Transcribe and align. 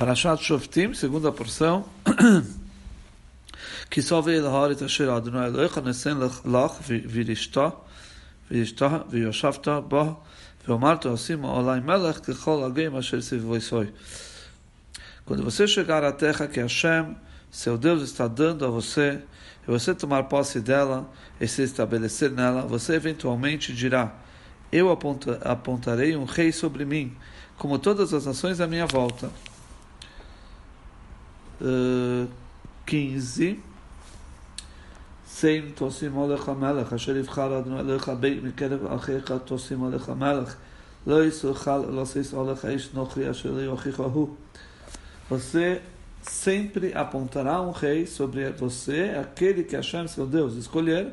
Parashat 0.00 0.42
Shoftim, 0.42 0.94
segunda 0.94 1.30
porção, 1.30 1.84
que 3.90 4.00
só 4.00 4.22
veio 4.22 4.42
lahar 4.42 4.70
et 4.70 4.82
asher 4.82 5.10
Adonai 5.10 5.48
Elohecha 5.48 5.82
nesen 5.82 6.16
lach 6.46 6.80
virishta, 6.80 7.74
virishta, 8.50 9.04
viyoshavta 9.10 9.78
bo, 9.82 10.16
veomarto 10.66 11.10
asim 11.10 11.44
olai 11.44 11.82
melech 11.82 12.22
kechol 12.22 12.64
agim 12.64 12.96
asher 12.96 13.20
sivoisoi. 13.20 13.92
Quando 15.26 15.44
você 15.44 15.66
chegar 15.66 16.02
à 16.02 16.12
terra 16.12 16.48
que 16.48 16.60
Hashem, 16.60 17.14
seu 17.50 17.76
Deus, 17.76 18.02
está 18.02 18.26
dando 18.26 18.64
a 18.64 18.70
você, 18.70 19.20
e 19.68 19.70
você 19.70 19.94
tomar 19.94 20.22
posse 20.30 20.62
dela 20.62 21.10
e 21.38 21.46
se 21.46 21.60
estabelecer 21.60 22.30
nela, 22.30 22.62
você 22.62 22.94
eventualmente 22.94 23.74
dirá, 23.74 24.14
eu 24.72 24.90
apontarei 24.90 26.16
um 26.16 26.24
rei 26.24 26.52
sobre 26.52 26.86
mim, 26.86 27.14
como 27.58 27.78
todas 27.78 28.14
as 28.14 28.24
nações 28.24 28.62
à 28.62 28.66
minha 28.66 28.86
volta. 28.86 29.30
15 32.86 33.60
Sem 35.26 35.70
tosim 35.70 36.16
olech 36.16 36.46
melech 36.58 36.92
asher 36.92 37.16
yivchar 37.16 37.52
Adonai 37.52 37.80
Elohecha 37.80 38.14
beit 38.14 38.42
mikerav 38.42 38.80
achecha 38.96 39.38
tosim 39.38 39.82
olech 39.82 40.08
melech 40.16 40.56
lo 41.06 41.22
yisuchal 41.22 41.86
lo 41.90 42.04
seis 42.04 42.32
olech 42.32 42.64
eish 42.64 42.90
nochri 42.92 43.28
asher 43.28 43.50
yochicha 43.50 44.04
hu 44.04 44.36
Você 45.28 45.80
sempre 46.22 46.92
apontará 46.94 47.60
um 47.60 47.70
rei 47.70 48.06
sobre 48.06 48.50
você, 48.50 49.16
aquele 49.18 49.64
que 49.64 49.76
Hashem, 49.76 50.06
seu 50.08 50.26
Deus, 50.26 50.54
escolher. 50.54 51.12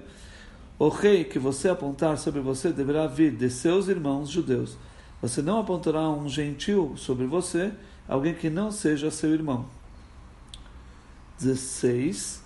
O 0.80 0.90
rei 0.90 1.24
que 1.24 1.40
você 1.40 1.70
apontar 1.70 2.18
sobre 2.18 2.40
você 2.42 2.72
deverá 2.72 3.08
vir 3.08 3.32
de 3.32 3.50
seus 3.50 3.88
irmãos 3.88 4.30
judeus. 4.30 4.78
Você 5.22 5.42
não 5.42 5.60
apontará 5.60 6.08
um 6.10 6.30
gentil 6.30 6.94
sobre 6.96 7.26
você, 7.26 7.72
alguém 8.08 8.34
que 8.34 8.50
não 8.50 8.72
seja 8.72 9.10
seu 9.10 9.34
irmão. 9.34 9.66
16. 11.41 12.39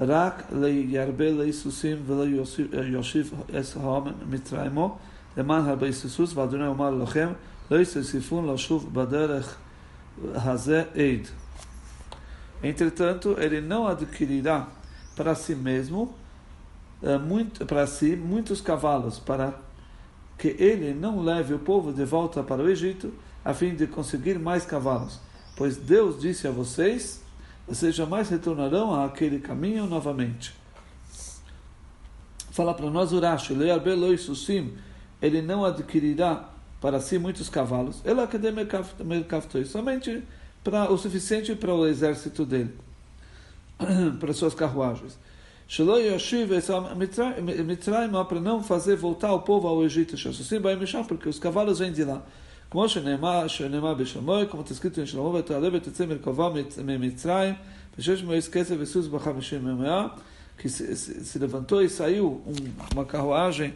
רק 0.00 0.42
לירבה 0.52 1.30
ליסוסים 1.30 1.96
ולא 2.06 2.24
יושיב 2.72 3.34
את 3.48 3.76
ההומן 3.76 4.12
מצרימו 4.30 4.98
למען 5.36 5.68
הרבה 5.68 5.86
היסוס 5.86 6.36
ואדוני 6.36 6.66
אומר 6.66 6.90
לכם 6.90 7.28
לא 7.70 7.80
יסוסיפון 7.80 8.54
לשוב 8.54 8.94
בדרך 8.94 9.56
הזה 10.34 10.82
עד. 10.94 11.26
Entretanto, 12.62 13.36
ele 13.38 13.60
não 13.60 13.86
adquirirá 13.86 14.68
para 15.16 15.34
si 15.34 15.54
mesmo 15.54 16.14
muito, 17.26 17.64
para 17.64 17.86
si 17.86 18.16
muitos 18.16 18.60
cavalos 18.60 19.18
para 19.18 19.54
que 20.36 20.48
ele 20.58 20.92
não 20.92 21.22
leve 21.22 21.54
o 21.54 21.58
povo 21.58 21.92
de 21.92 22.04
volta 22.04 22.42
para 22.42 22.62
o 22.62 22.68
Egito 22.68 23.12
a 23.42 23.54
fim 23.54 23.74
de 23.74 23.86
conseguir 23.86 24.38
mais 24.38 24.66
cavalos, 24.66 25.18
pois 25.56 25.78
Deus 25.78 26.20
disse 26.20 26.46
a 26.46 26.50
vocês 26.50 27.22
vocês 27.67 27.95
jamais 27.95 28.29
retornarão 28.29 29.03
àquele 29.03 29.39
caminho 29.39 29.85
novamente. 29.87 30.53
Fala 32.51 32.73
para 32.73 32.89
nós 32.89 33.11
Urash, 33.11 33.49
ele 35.21 35.41
não 35.41 35.65
adquirirá 35.65 36.49
para 36.79 36.99
si 36.99 37.17
muitos 37.17 37.49
cavalos, 37.49 38.01
somente 39.65 40.23
para 40.63 40.91
o 40.91 40.97
suficiente 40.97 41.55
para 41.55 41.73
o 41.73 41.85
exército 41.85 42.45
dele, 42.45 42.73
para 44.19 44.33
suas 44.33 44.53
carruagens. 44.53 45.17
para 48.23 48.39
não 48.39 48.63
fazer 48.63 48.95
voltar 48.95 49.33
o 49.33 49.41
povo 49.41 49.67
ao 49.67 49.83
Egito, 49.83 50.15
porque 51.07 51.27
os 51.27 51.39
cavalos 51.39 51.79
vêm 51.79 51.91
de 51.91 52.03
lá. 52.03 52.23
כמו 52.74 52.88
שנאמר, 52.88 53.48
שנאמר 53.48 53.94
בשלמוי, 53.94 54.46
כמו 54.50 54.62
תזכיתו 54.62 55.00
עם 55.00 55.06
שלמה, 55.06 55.28
ותעלה 55.28 55.68
ותצא 55.72 56.06
מרכבה 56.06 56.50
ממצרים, 56.84 57.54
ושש 57.98 58.22
מועץ 58.22 58.48
כסף 58.48 58.74
וסוס 58.78 59.06
בחמישים 59.06 59.64
ממאה, 59.64 60.06
que 60.60 60.68
se, 60.68 60.94
se 60.94 61.38
levantou 61.38 61.82
e 61.82 61.88
saiu 61.88 62.42
uma 62.92 63.06
carruagem 63.06 63.72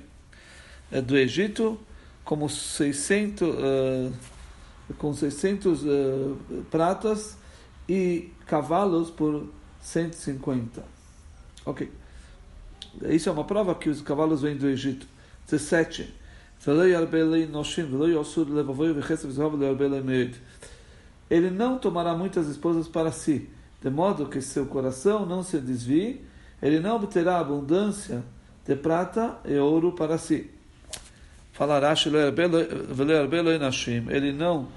do 1.06 1.16
Egito 1.16 1.80
como 2.24 2.48
600, 2.48 3.48
uh, 3.48 4.12
com 4.98 5.14
600 5.14 5.82
uh, 5.82 6.36
pratas 6.70 7.38
e 7.88 8.30
cavalos 8.46 9.10
por 9.10 9.48
150. 9.80 10.84
Ok. 11.64 11.90
Isso 13.08 13.30
é 13.30 13.32
uma 13.32 13.44
prova 13.44 13.74
que 13.74 13.88
os 13.88 14.02
cavalos 14.02 14.42
vêm 14.42 14.56
do 14.56 14.68
Egito. 14.68 15.06
17. 15.46 16.14
ele 21.29 21.49
não 21.49 21.77
tomará 21.77 22.13
muitas 22.15 22.47
esposas 22.47 22.87
para 22.87 23.11
si, 23.11 23.49
de 23.81 23.89
modo 23.89 24.25
que 24.25 24.41
seu 24.41 24.65
coração 24.65 25.25
não 25.25 25.41
se 25.41 25.57
desvie, 25.59 26.21
ele 26.61 26.79
não 26.79 26.97
obterá 26.97 27.39
abundância 27.39 28.23
de 28.65 28.75
prata 28.75 29.37
e 29.45 29.57
ouro 29.57 29.93
para 29.93 30.17
si. 30.17 30.49
Falará 31.53 31.93
ele 34.09 34.31
não 34.33 34.67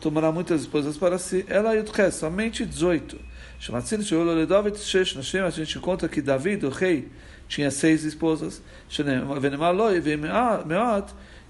tomará 0.00 0.32
muitas 0.32 0.62
esposas 0.62 0.96
para 0.96 1.18
si, 1.18 1.44
ela 1.48 1.74
é 1.76 2.10
somente 2.10 2.64
18. 2.64 3.18
A 3.70 5.50
gente 5.50 5.78
conta 5.78 6.08
que 6.08 6.22
Davi, 6.22 6.56
o 6.62 6.70
rei, 6.70 7.08
tinha 7.46 7.70
seis 7.70 8.04
esposas. 8.04 8.62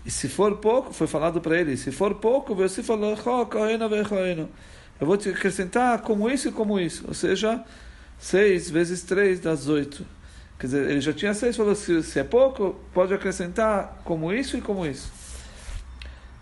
E 0.05 0.11
se 0.11 0.29
for 0.29 0.57
pouco, 0.57 0.93
foi 0.93 1.07
falado 1.07 1.41
para 1.41 1.61
ele, 1.61 1.77
se 1.77 1.93
for 1.93 2.15
pouco, 2.15 2.55
você 2.55 2.83
falou, 2.83 3.17
eu 5.01 5.07
vou 5.07 5.17
te 5.17 5.29
acrescentar 5.29 6.01
como 6.01 6.29
isso 6.29 6.49
e 6.49 6.53
como 6.53 6.81
isso. 6.81 7.05
Ou 7.07 7.15
seja, 7.15 7.65
seis 8.19 8.69
vezes 8.69 9.03
três 9.03 9.41
dá 9.41 9.55
oito. 9.69 10.05
Quer 10.59 10.67
dizer, 10.67 10.91
ele 10.91 11.01
já 11.01 11.13
tinha 11.13 11.33
seis, 11.33 11.57
falou, 11.57 11.75
se, 11.75 12.03
se 12.03 12.19
é 12.19 12.25
pouco, 12.25 12.79
pode 12.93 13.15
acrescentar 13.15 14.03
como 14.05 14.33
isso 14.33 14.57
e 14.59 14.61
como 14.61 14.85
isso. 14.85 15.11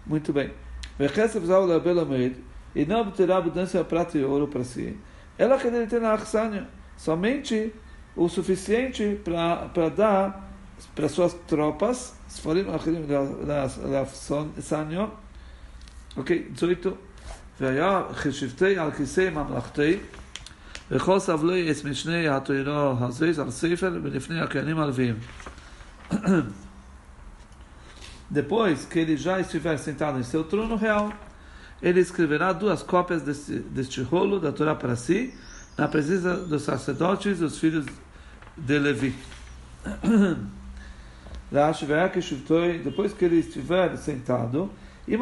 Muito 0.06 0.32
bem 0.32 0.50
E 2.75 2.85
não 2.85 3.01
obterá 3.01 3.37
abundância 3.37 3.83
de 3.83 3.89
prata 3.89 4.17
e 4.17 4.23
ouro 4.23 4.47
para 4.47 4.63
si. 4.63 4.97
Ela 5.37 5.57
quer 5.57 5.87
ter 5.87 6.01
na 6.01 6.17
somente 6.97 7.73
o 8.15 8.29
suficiente 8.29 9.19
para 9.23 9.89
dar 9.89 10.53
para 10.95 11.07
suas 11.09 11.33
tropas, 11.47 12.15
ספרים 12.29 12.69
אחרים 12.69 13.05
לאפסניו, 13.85 15.07
אוקיי, 16.17 16.43
18, 16.55 16.91
והיה 17.61 18.01
חשבתי 18.13 18.77
על 18.77 18.91
כיסא 18.91 19.29
ממלכתי, 19.29 19.97
וכל 20.91 21.19
סבלי 21.19 21.71
את 21.71 21.85
משני 21.85 22.27
התוירו 22.27 22.93
הזה 22.99 23.31
על 23.41 23.51
ספר 23.51 23.99
ולפני 24.03 24.41
הכהנים 24.41 24.79
הלוויים. 24.79 25.15
Depois 28.30 28.84
que 28.84 28.98
ele 28.98 29.16
já 29.16 29.40
estiver 29.40 29.78
sentado 29.78 30.18
em 30.18 30.22
seu 30.22 30.44
trono 30.44 30.76
real, 30.76 31.12
ele 31.82 32.00
escreverá 32.00 32.52
duas 32.52 32.82
cópias 32.82 33.22
deste, 33.22 33.52
deste 33.60 34.02
rolo 34.02 34.38
da 34.38 34.52
Torá 34.52 34.74
para 34.74 34.96
si, 34.96 35.32
na 35.76 35.88
presença 35.88 36.36
dos 36.36 36.62
sacerdotes 36.62 37.38
dos 37.38 37.58
filhos 37.58 37.86
de 38.56 38.78
Levi. 38.78 39.14
depois 42.78 43.12
que 43.12 43.24
ele 43.24 43.36
estiver 43.36 43.96
sentado, 43.96 44.70
e 45.06 45.16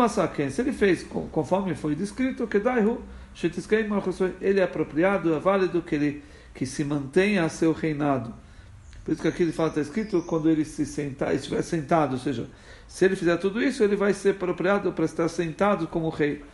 se 0.50 0.60
ele 0.60 0.72
fez 0.72 1.04
conforme 1.04 1.76
foi 1.76 1.94
descrito, 1.94 2.46
que 2.48 2.56
ele 4.40 4.58
é 4.58 4.64
apropriado, 4.64 5.32
é 5.32 5.38
válido 5.38 5.82
que 5.82 5.94
ele 5.94 6.24
que 6.52 6.66
se 6.66 6.82
mantenha 6.82 7.48
seu 7.50 7.72
reinado. 7.72 8.34
Por 9.06 9.12
isso 9.12 9.22
que 9.22 9.28
aqui 9.28 9.44
ele 9.44 9.52
fala, 9.52 9.68
está 9.68 9.80
escrito, 9.80 10.20
quando 10.22 10.50
ele 10.50 10.64
se 10.64 10.84
sentar, 10.84 11.32
estiver 11.32 11.62
sentado, 11.62 12.14
ou 12.14 12.18
seja, 12.18 12.48
se 12.88 13.04
ele 13.04 13.14
fizer 13.14 13.36
tudo 13.36 13.62
isso, 13.62 13.84
ele 13.84 13.94
vai 13.94 14.12
ser 14.12 14.30
apropriado 14.30 14.90
para 14.90 15.04
estar 15.04 15.28
sentado 15.28 15.86
como 15.86 16.08
rei. 16.08 16.44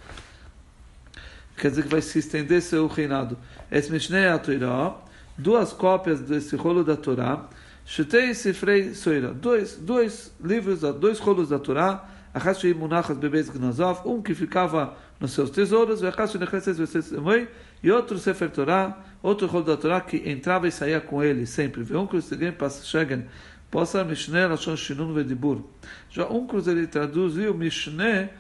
Quer 1.57 1.71
dizer 1.71 1.85
que 1.85 1.89
vai 1.89 2.03
se 2.03 2.19
estender 2.19 2.61
seu 2.61 2.87
reinado. 2.87 3.39
Esse 3.71 3.91
Mishneh 3.91 4.27
duas 5.39 5.73
cópias 5.73 6.21
desse 6.21 6.55
rolo 6.55 6.85
da 6.85 6.95
Torá, 6.95 7.49
Sifrei 8.35 8.93
Soira, 8.93 9.33
dois, 9.33 9.77
dois 9.77 10.31
livros, 10.39 10.81
dois 10.81 11.19
rolos 11.19 11.49
da 11.49 11.59
Torá, 11.59 12.07
Bebez 13.19 13.51
um 14.05 14.21
que 14.21 14.35
ficava 14.35 14.95
nos 15.19 15.33
seus 15.33 15.49
tesouros, 15.49 16.03
e 17.83 17.91
outro 17.91 18.19
Sefer 18.19 18.51
Torá, 18.51 19.03
outro 19.23 19.47
rolo 19.47 19.65
da 19.65 19.77
Torá 19.77 20.01
que 20.01 20.29
entrava 20.29 20.67
e 20.67 20.73
saía 20.73 21.01
com 21.01 21.23
ele 21.23 21.47
sempre. 21.47 21.83
Um 21.97 22.07
cruz 22.07 22.31
chegam, 22.85 23.25
possa 23.71 24.05
Mishneh 24.05 24.47
Lashon 24.47 24.77
Shinun 24.77 25.15
Vedibur. 25.15 25.63
Já 26.11 26.27
um 26.27 26.47
cruz 26.47 26.67
ele 26.67 26.87
traduziu 26.87 27.55
Mishneh, 27.55 28.31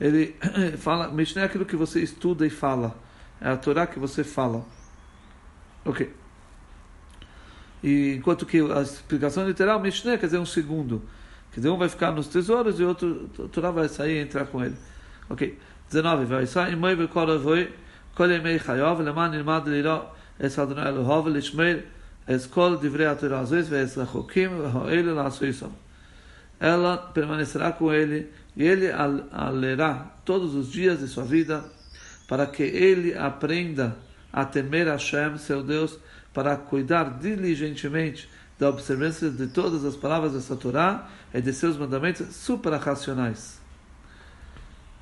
ele 0.00 0.36
fala, 0.78 1.08
Mishneh 1.08 1.42
é 1.42 1.44
aquilo 1.46 1.64
que 1.64 1.76
você 1.76 2.00
estuda 2.00 2.46
e 2.46 2.50
fala, 2.50 2.96
é 3.40 3.48
a 3.48 3.56
Torá 3.56 3.86
que 3.86 3.98
você 3.98 4.22
fala. 4.22 4.64
Ok. 5.84 6.12
E, 7.82 8.14
enquanto 8.16 8.46
que 8.46 8.58
a 8.60 8.82
explicação 8.82 9.46
literal, 9.46 9.80
Mishneh, 9.80 10.18
quer 10.18 10.26
dizer 10.26 10.38
um 10.38 10.46
segundo. 10.46 11.02
Quer 11.52 11.60
dizer, 11.60 11.70
um 11.70 11.78
vai 11.78 11.88
ficar 11.88 12.10
nos 12.10 12.26
tesouros 12.26 12.80
e 12.80 12.84
outro, 12.84 13.30
o 13.38 13.48
Torá 13.48 13.70
vai 13.70 13.88
sair 13.88 14.18
e 14.18 14.22
entrar 14.22 14.46
com 14.46 14.64
ele. 14.64 14.76
Ok. 15.28 15.58
19. 15.88 16.24
Vai 16.24 16.46
sair, 16.46 16.76
mãe, 16.76 16.94
vai 16.94 17.06
כל 18.15 18.31
ימי 18.31 18.59
חייו, 18.59 19.01
למען 19.01 19.33
ילמד 19.33 19.61
ללא 19.65 20.05
את 20.45 20.59
אדוני 20.59 20.89
אלוהיו 20.89 21.25
ולשמר 21.25 21.77
את 22.29 22.45
כל 22.49 22.75
דברי 22.81 23.05
התורה 23.05 23.39
הזאת 23.39 23.65
ואת 23.69 23.97
החוקים 23.97 24.51
והאלה 24.59 25.13
לעשויסם. 25.13 25.69
Ela 26.61 26.95
permanecerá 26.95 27.71
com 27.71 27.91
ele 27.91 28.29
e 28.55 28.63
ele 28.63 28.91
a 28.91 29.49
lerá 29.49 30.11
todos 30.23 30.53
os 30.53 30.71
dias 30.71 30.99
de 30.99 31.07
sua 31.07 31.23
vida 31.23 31.65
para 32.27 32.45
que 32.45 32.61
ele 32.61 33.17
aprenda 33.17 33.97
a 34.31 34.45
temer 34.45 34.87
Hashem, 34.87 35.39
seu 35.39 35.63
Deus, 35.63 35.97
para 36.31 36.55
cuidar 36.55 37.17
diligentemente 37.19 38.29
da 38.59 38.69
observância 38.69 39.31
de 39.31 39.47
todas 39.47 39.83
as 39.83 39.95
palavras 39.95 40.33
dessa 40.33 40.55
Torá 40.55 41.09
e 41.33 41.41
de 41.41 41.51
seus 41.51 41.77
mandamentos 41.77 42.27
suprarracionais. 42.35 43.59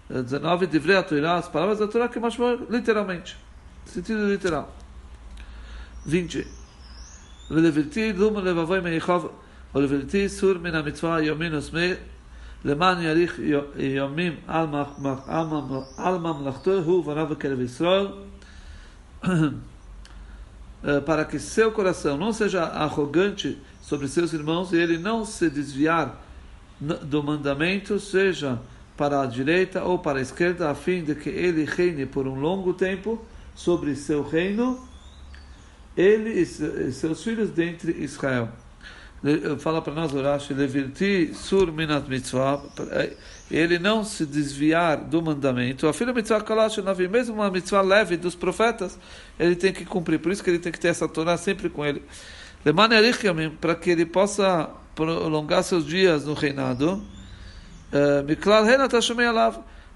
19, 0.09 0.67
Divrei 0.67 0.95
a 0.97 1.03
Torá, 1.03 1.35
as 1.35 1.47
palavras 1.47 1.79
da 1.79 1.87
Torá 1.87 2.07
que 2.07 2.19
mais 2.19 2.35
literalmente, 2.69 3.37
sentido 3.85 4.27
literal. 4.27 4.73
20. 6.05 6.43
ולבלתי 7.51 8.11
דום 8.11 8.37
לבבוי 8.37 8.79
מייחוב 8.79 9.29
ולבלתי 9.75 10.29
סור 10.29 10.57
מן 10.57 10.75
המצווה 10.75 11.21
יומין 11.21 11.53
ושמאל 11.53 11.95
למען 12.65 13.01
יאריך 13.01 13.39
יומים 13.75 14.35
על 15.97 16.17
ממלכתו 16.17 16.71
הוא 16.71 17.03
ורב 17.05 17.33
בקרב 17.33 17.59
ישראל 17.59 18.07
para 21.05 21.25
que 21.25 21.39
seu 21.39 21.73
coração 21.73 22.17
não 22.17 22.31
seja 22.31 22.63
arrogante 22.63 23.57
sobre 23.81 24.07
seus 24.07 24.31
irmãos 24.31 24.71
e 24.71 24.77
ele 24.77 24.97
não 24.97 25.25
se 25.25 25.49
desviar 25.49 26.15
do 26.79 27.21
mandamento, 27.21 27.99
seja 27.99 28.57
para 28.96 29.22
a 29.22 29.26
direita 29.26 29.82
ou 29.82 29.98
para 29.98 30.18
a 30.18 30.22
esquerda, 30.22 30.70
a 30.70 30.74
fim 30.74 31.02
de 31.02 31.14
que 31.14 31.28
ele 31.28 31.64
reine 31.64 32.06
por 32.06 32.26
um 32.26 32.38
longo 32.38 32.72
tempo 32.72 33.24
sobre 33.54 33.94
seu 33.96 34.22
reino, 34.22 34.78
ele 35.96 36.30
e 36.30 36.46
seus 36.92 37.22
filhos 37.22 37.50
dentre 37.50 37.92
Israel. 38.02 38.48
Fala 39.58 39.80
para 39.80 39.94
nós, 39.94 40.12
Urashi, 40.12 40.54
sur 41.32 41.72
minat 41.72 42.06
mitzvah, 42.08 42.60
ele 43.50 43.78
não 43.78 44.04
se 44.04 44.26
desviar 44.26 44.98
do 44.98 45.22
mandamento. 45.22 45.88
A 45.88 45.94
filha 45.94 46.12
mitzvah 46.12 46.42
kalash 46.42 46.76
mesmo 47.10 47.36
uma 47.36 47.50
mitzvah 47.50 47.80
leve 47.80 48.18
dos 48.18 48.34
profetas, 48.34 48.98
ele 49.38 49.56
tem 49.56 49.72
que 49.72 49.84
cumprir. 49.86 50.18
Por 50.18 50.30
isso 50.30 50.44
que 50.44 50.50
ele 50.50 50.58
tem 50.58 50.70
que 50.70 50.78
ter 50.78 50.88
essa 50.88 51.08
Torá 51.08 51.38
sempre 51.38 51.70
com 51.70 51.84
ele. 51.84 52.02
Para 53.60 53.74
que 53.74 53.90
ele 53.90 54.04
possa 54.04 54.68
prolongar 54.94 55.62
seus 55.62 55.86
dias 55.86 56.26
no 56.26 56.34
reinado. 56.34 57.02
Eh, 57.94 58.24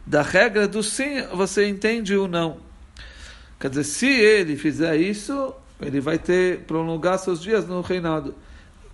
da 0.06 0.22
regra 0.22 0.68
do 0.68 0.84
sim, 0.84 1.20
você 1.34 1.66
entende 1.66 2.16
o 2.16 2.28
não. 2.28 2.58
Quer 3.58 3.70
dizer, 3.70 3.82
se 3.82 4.06
ele 4.06 4.56
fizer 4.56 4.96
isso, 4.96 5.52
ele 5.82 6.00
vai 6.00 6.16
ter 6.16 6.60
prolongar 6.60 7.18
seus 7.18 7.42
dias 7.42 7.66
no 7.66 7.80
reinado. 7.80 8.36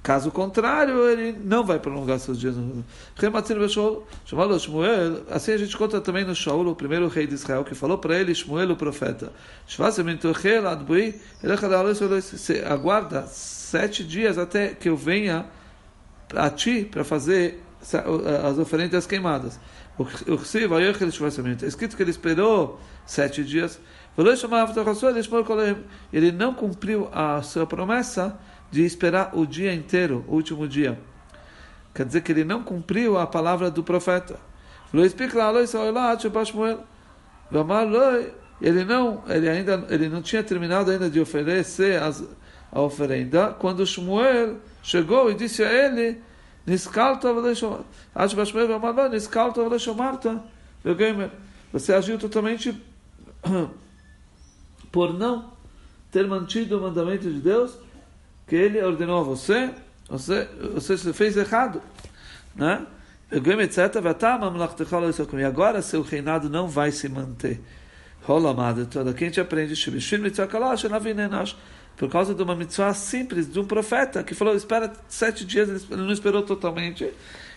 Caso 0.03 0.31
contrário, 0.31 1.07
ele 1.09 1.39
não 1.45 1.65
vai 1.65 1.79
prolongar 1.79 2.19
seus 2.19 2.41
dias 2.41 2.57
no 2.57 2.83
Assim 5.31 5.53
a 5.53 5.57
gente 5.59 5.77
conta 5.77 6.01
também 6.01 6.25
no 6.25 6.35
Shaul, 6.35 6.67
o 6.67 6.75
primeiro 6.75 7.07
rei 7.07 7.27
de 7.27 7.35
Israel, 7.35 7.63
que 7.63 7.75
falou 7.75 7.99
para 7.99 8.19
ele, 8.19 8.35
Shmuel, 8.35 8.71
o 8.71 8.77
profeta: 8.77 9.33
aguarda 12.67 13.27
sete 13.27 14.03
dias 14.03 14.39
até 14.39 14.69
que 14.69 14.89
eu 14.89 14.97
venha 14.97 15.45
a 16.35 16.49
ti 16.49 16.89
para 16.91 17.05
fazer 17.05 17.63
as 18.43 18.59
oferendas 18.59 19.07
queimadas. 19.07 19.61
Está 19.99 21.67
escrito 21.67 21.97
que 21.97 22.03
ele 22.03 22.11
esperou 22.11 22.81
sete 23.07 23.45
dias. 23.45 23.81
Ele 26.13 26.33
não 26.33 26.55
cumpriu 26.55 27.09
a 27.13 27.43
sua 27.43 27.67
promessa 27.67 28.39
de 28.71 28.85
esperar 28.85 29.31
o 29.35 29.47
dia 29.47 29.73
inteiro, 29.75 30.25
o 30.27 30.35
último 30.35 30.67
dia. 30.67 30.99
Quer 31.95 32.07
dizer 32.07 32.23
que 32.23 32.33
ele 32.33 32.45
não 32.45 32.63
cumpriu 32.63 33.19
a 33.19 33.27
palavra 33.27 33.71
do 33.71 33.85
profeta. 33.85 34.39
Ele 38.61 38.85
não, 38.85 39.23
ele 39.29 39.49
ainda, 39.49 39.87
ele 39.91 40.09
não 40.09 40.23
tinha 40.23 40.43
terminado 40.43 40.91
ainda 40.91 41.11
de 41.11 41.21
oferecer 41.21 42.03
as, 42.03 42.25
a 42.73 42.81
oferenda 42.81 43.55
quando 43.59 43.87
Shmuel 43.87 44.57
chegou 44.83 45.31
e 45.31 45.35
disse 45.35 45.63
a 45.63 45.73
ele 45.73 46.21
você 51.73 51.93
agiu 51.93 52.19
totalmente 52.19 52.81
por 54.91 55.13
não 55.13 55.53
ter 56.11 56.27
mantido 56.27 56.79
o 56.79 56.83
mandamento 56.83 57.31
de 57.31 57.41
Deus 57.41 57.77
que 58.47 58.55
ele 58.55 58.81
ordenou 58.83 59.21
a 59.21 59.25
você, 59.25 59.75
você, 60.09 60.49
você 60.75 61.13
fez 61.13 61.37
errado. 61.37 61.83
Né? 62.55 62.87
E 65.41 65.45
agora 65.45 65.83
seu 65.83 66.03
reinado 66.03 66.49
não 66.49 66.69
vai 66.69 66.93
se 66.93 67.09
manter. 67.09 67.61
Rola 68.27 68.51
amado 68.51 68.87
toda. 68.87 69.13
Quem 69.13 69.31
te 69.31 69.41
aprende? 69.41 69.75
Por 71.97 72.11
causa 72.11 72.35
de 72.35 72.43
uma 72.43 72.57
mitzvah 72.57 72.95
simples 72.95 73.53
de 73.53 73.61
um 73.61 73.65
profeta 73.65 74.23
que 74.25 74.35
falou: 74.35 74.57
espera 74.57 74.93
sete 75.09 75.45
dias, 75.45 75.69
ele 75.91 76.03
não 76.03 76.11
esperou 76.13 76.43
totalmente. 76.43 77.13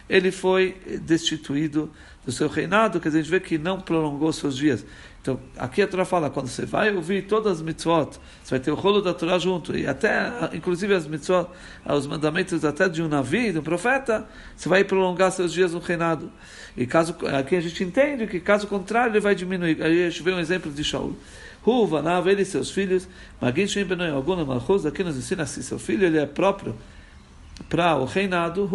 Ele 0.10 0.32
foi 0.32 0.76
destituído 1.02 1.92
do 2.26 2.32
seu 2.32 2.50
reinado, 2.50 3.00
quer 3.00 3.08
dizer, 3.10 3.20
a 3.20 3.22
gente 3.22 3.32
vê 3.32 3.40
que 3.40 3.58
não 3.58 3.80
prolongou 3.80 4.32
seus 4.34 4.56
dias. 4.56 4.86
Então, 5.22 5.40
aqui 5.58 5.82
a 5.82 5.88
Torá 5.88 6.06
fala, 6.06 6.30
quando 6.30 6.48
você 6.48 6.66
vai 6.66 6.94
ouvir 6.94 7.24
todas 7.24 7.54
as 7.54 7.62
mitzvot, 7.62 8.18
você 8.44 8.52
vai 8.52 8.60
ter 8.60 8.72
o 8.72 8.76
rolo 8.76 9.02
da 9.02 9.14
Torá 9.14 9.38
junto, 9.38 9.78
e 9.78 9.88
até, 9.88 10.32
inclusive 10.54 10.94
as 10.94 11.08
mitzvot, 11.08 11.50
os 11.86 12.08
mandamentos 12.08 12.64
até 12.64 12.88
de 12.88 13.02
um 13.02 13.08
navio, 13.08 13.52
de 13.52 13.60
um 13.60 13.62
profeta, 13.62 14.28
você 14.56 14.70
vai 14.70 14.84
prolongar 14.84 15.32
seus 15.32 15.52
dias 15.52 15.74
no 15.74 15.80
reinado. 15.80 16.32
E 16.76 16.86
caso, 16.86 17.16
aqui 17.38 17.56
a 17.56 17.62
gente 17.62 17.84
entende 17.84 18.28
que, 18.28 18.40
caso 18.40 18.68
contrário, 18.68 19.12
ele 19.12 19.20
vai 19.20 19.36
diminuir. 19.36 19.82
Aí 19.82 20.06
a 20.06 20.10
gente 20.10 20.24
vê 20.24 20.32
um 20.32 20.40
exemplo 20.40 20.72
de 20.72 20.84
Shaul. 20.84 21.16
Ruva, 21.62 22.02
Nav, 22.02 22.28
ele 22.30 22.44
e 22.44 22.46
seus 22.46 22.72
filhos, 22.72 23.08
Magin 23.42 23.68
Shem 23.68 23.84
Benoy 23.84 24.10
Alguna 24.10 24.46
Malchus, 24.46 24.86
aqui 24.86 25.04
nos 25.04 25.18
ensina 25.18 25.44
assim, 25.44 25.62
seu 25.62 25.78
filho, 25.78 26.06
ele 26.06 26.18
é 26.18 26.26
próprio 26.26 26.74
para 27.70 27.96
o 27.96 28.06
reinado, 28.06 28.66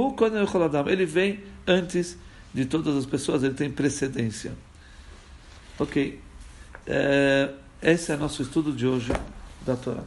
ele 0.91 1.07
vem 1.07 1.41
antes 1.67 2.19
de 2.53 2.65
todas 2.65 2.97
as 2.97 3.07
pessoas, 3.07 3.43
ele 3.43 3.55
tem 3.55 3.71
precedência. 3.71 4.53
Ok. 5.79 6.21
É, 6.87 7.51
esse 7.81 8.13
é 8.13 8.17
nosso 8.17 8.43
estudo 8.43 8.73
de 8.73 8.87
hoje 8.87 9.13
da 9.65 9.77
Torá. 9.77 10.03